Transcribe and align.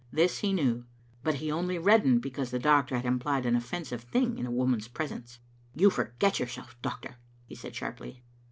This 0.11 0.39
he 0.39 0.51
knew, 0.51 0.85
but 1.21 1.35
he 1.35 1.51
only 1.51 1.77
reddened 1.77 2.23
because 2.23 2.49
the 2.49 2.57
doctor 2.57 2.95
had 2.95 3.05
implied 3.05 3.45
an 3.45 3.55
offensive 3.55 4.01
thing 4.01 4.39
in 4.39 4.47
a 4.47 4.51
woman's 4.51 4.87
presence." 4.87 5.37
You 5.75 5.91
forget 5.91 6.39
yourself, 6.39 6.75
doctor," 6.81 7.17
he 7.45 7.53
said 7.53 7.75
sharply. 7.75 8.23